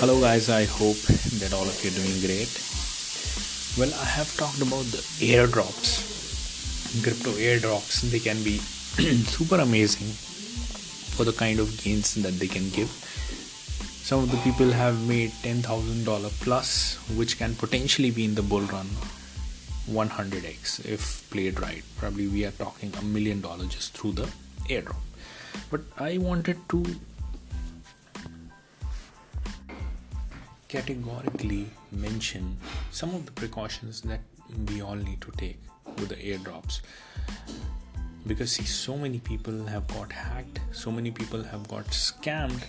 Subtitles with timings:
[0.00, 0.48] Hello, guys.
[0.48, 0.96] I hope
[1.42, 2.46] that all of you are doing great.
[3.74, 8.02] Well, I have talked about the airdrops, crypto airdrops.
[8.08, 8.58] They can be
[9.26, 10.06] super amazing
[11.16, 12.86] for the kind of gains that they can give.
[14.06, 15.66] Some of the people have made $10,000
[16.44, 18.86] plus, which can potentially be in the bull run
[19.90, 21.82] 100x if played right.
[21.96, 24.30] Probably we are talking a million dollars just through the
[24.70, 25.02] airdrop.
[25.72, 26.84] But I wanted to
[30.68, 32.56] categorically mention
[32.90, 34.20] some of the precautions that
[34.68, 35.58] we all need to take
[35.96, 36.80] with the airdrops.
[38.26, 42.62] Because see so many people have got hacked so many people have got scammed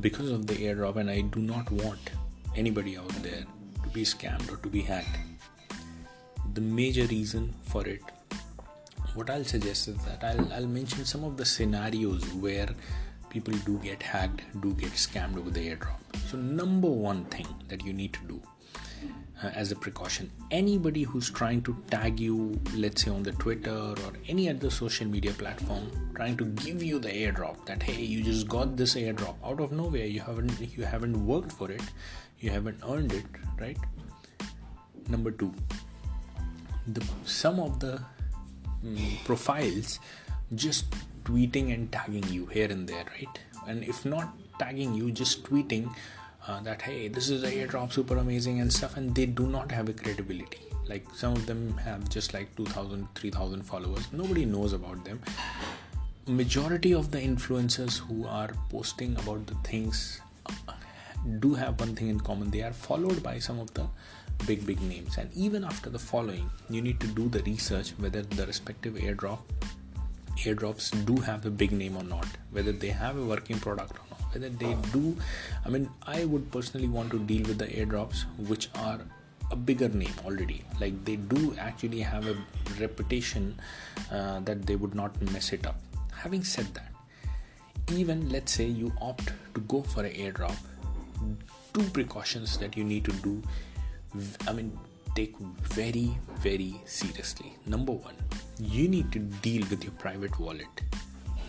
[0.00, 2.10] because of the airdrop and i do not want
[2.56, 3.44] anybody out there
[3.82, 5.18] to be scammed or to be hacked.
[6.54, 8.02] The major reason for it
[9.14, 12.68] what i'll suggest is that i'll, I'll mention some of the scenarios where
[13.36, 15.98] people do get hacked, do get scammed over the airdrop.
[16.28, 18.40] So, number one thing that you need to do
[19.42, 22.36] uh, as a precaution anybody who's trying to tag you,
[22.74, 26.98] let's say on the Twitter or any other social media platform, trying to give you
[26.98, 30.84] the airdrop that hey, you just got this airdrop out of nowhere, you haven't you
[30.84, 31.82] haven't worked for it,
[32.40, 33.26] you haven't earned it,
[33.60, 33.78] right?
[35.08, 35.52] Number two,
[36.86, 39.98] the some of the um, profiles
[40.54, 40.86] just
[41.26, 43.38] tweeting and tagging you here and there, right?
[43.66, 45.92] And if not tagging you, just tweeting
[46.46, 49.88] uh, that hey, this is airdrop, super amazing and stuff, and they do not have
[49.88, 50.60] a credibility.
[50.88, 54.06] Like some of them have just like 2,000, 3,000 followers.
[54.12, 55.20] Nobody knows about them.
[56.28, 60.72] Majority of the influencers who are posting about the things uh,
[61.40, 62.50] do have one thing in common.
[62.50, 63.86] They are followed by some of the
[64.46, 68.20] big big names and even after the following you need to do the research whether
[68.20, 69.38] the respective airdrop
[70.44, 74.04] airdrops do have a big name or not whether they have a working product or
[74.10, 75.16] not whether they do
[75.64, 79.00] i mean i would personally want to deal with the airdrops which are
[79.50, 80.64] a bigger name already.
[80.80, 82.36] Like they do actually have a
[82.80, 83.58] reputation
[84.10, 85.76] uh, that they would not mess it up.
[86.12, 86.92] Having said that
[87.92, 90.56] even let's say you opt to go for an airdrop
[91.72, 93.40] two precautions that you need to do
[94.48, 94.76] i mean
[95.14, 97.52] take very very seriously.
[97.64, 98.16] Number one
[98.58, 100.82] you need to deal with your private wallet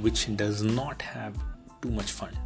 [0.00, 1.36] which does not have
[1.80, 2.36] too much fund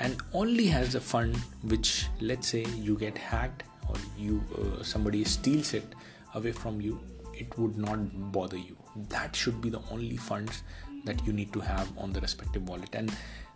[0.00, 5.24] and only has a fund which let's say you get hacked or you uh, somebody
[5.24, 5.94] steals it
[6.34, 6.98] away from you
[7.38, 8.76] it would not bother you.
[9.10, 10.62] That should be the only funds
[11.04, 13.14] that you need to have on the respective wallet and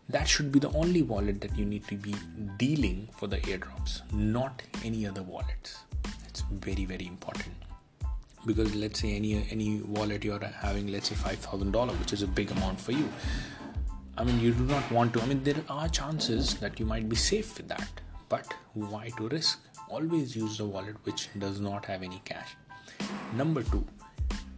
[0.08, 2.14] that should be the only wallet that you need to be
[2.58, 5.78] dealing for the airdrops not any other wallets.
[6.28, 7.54] It's very very important
[8.46, 12.50] because let's say any any wallet you're having let's say $5000 which is a big
[12.50, 13.08] amount for you.
[14.16, 17.08] I mean you do not want to i mean there are chances that you might
[17.08, 17.88] be safe with that.
[18.28, 19.60] But why to risk?
[19.88, 22.56] Always use the wallet which does not have any cash.
[23.34, 23.86] Number 2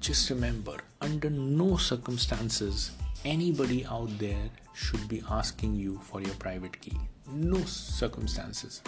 [0.01, 2.91] just remember under no circumstances
[3.25, 6.97] anybody out there should be asking you for your private key.
[7.31, 8.83] No circumstances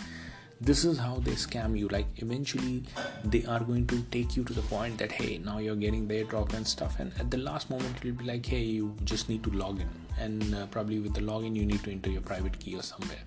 [0.65, 1.89] this is how they scam you.
[1.89, 2.83] Like eventually
[3.25, 6.25] they are going to take you to the point that hey now you're getting the
[6.25, 6.99] airdrop and stuff.
[6.99, 9.89] And at the last moment it'll be like hey you just need to log in.
[10.19, 13.23] And uh, probably with the login you need to enter your private key or somewhere.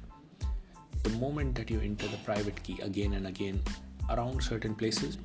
[1.03, 3.62] The moment that you enter the private key again and again
[4.09, 5.18] around certain places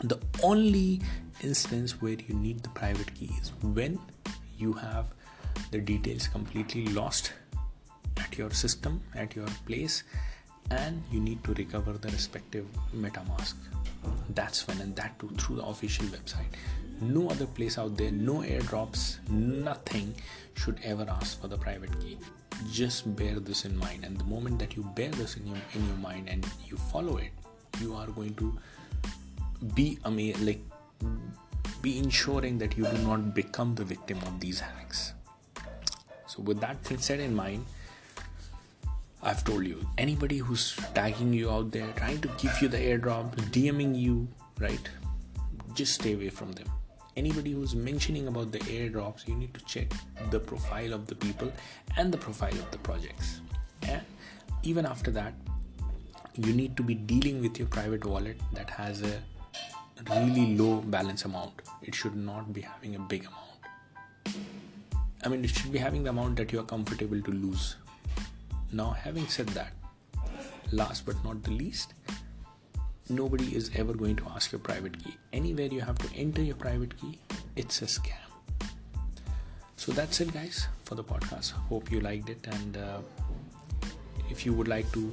[0.00, 1.00] the only
[1.42, 3.98] instance where you need the private key is when
[4.58, 5.06] you have
[5.70, 7.32] the details completely lost
[8.16, 10.02] at your system at your place
[10.70, 13.54] and you need to recover the respective metamask.
[14.30, 16.52] That's when and that too through the official website.
[17.00, 20.14] No other place out there no airdrops nothing
[20.54, 22.18] should ever ask for the private key.
[22.70, 24.04] Just bear this in mind.
[24.04, 27.16] And the moment that you bear this in your in your mind and you follow
[27.16, 27.32] it
[27.80, 28.56] you are going to
[29.74, 30.60] be ama- like
[31.82, 35.12] be ensuring that you do not become the victim of these hacks.
[36.26, 37.66] So with that set in mind
[39.26, 43.34] I've told you, anybody who's tagging you out there, trying to give you the airdrop,
[43.52, 44.28] DMing you,
[44.58, 44.86] right?
[45.72, 46.66] Just stay away from them.
[47.16, 49.90] Anybody who's mentioning about the airdrops, you need to check
[50.30, 51.50] the profile of the people
[51.96, 53.40] and the profile of the projects.
[53.88, 54.02] And
[54.62, 55.32] even after that,
[56.34, 59.22] you need to be dealing with your private wallet that has a
[60.10, 61.62] really low balance amount.
[61.80, 64.36] It should not be having a big amount.
[65.24, 67.76] I mean, it should be having the amount that you are comfortable to lose
[68.74, 69.72] now, having said that,
[70.72, 71.94] last but not the least,
[73.08, 75.16] nobody is ever going to ask your private key.
[75.32, 77.18] Anywhere you have to enter your private key,
[77.56, 78.24] it's a scam.
[79.76, 81.52] So that's it, guys, for the podcast.
[81.52, 82.46] Hope you liked it.
[82.46, 82.98] And uh,
[84.30, 85.10] if you would like to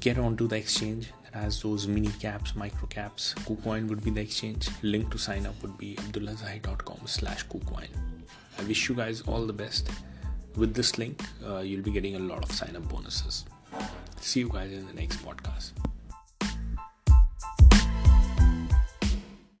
[0.00, 3.34] get onto the exchange that has those mini caps, micro caps.
[3.40, 4.68] KuCoin would be the exchange.
[4.82, 7.88] Link to sign up would be abdullahzahi.com slash KuCoin.
[8.58, 9.90] I wish you guys all the best.
[10.56, 13.44] With this link, uh, you'll be getting a lot of sign up bonuses.
[14.20, 15.72] See you guys in the next podcast.